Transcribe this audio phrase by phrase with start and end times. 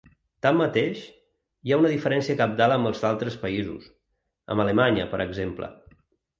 [0.43, 1.03] Tanmateix,
[1.67, 5.75] hi ha una diferència cabdal amb els altres països –amb Alemanya, per exemple.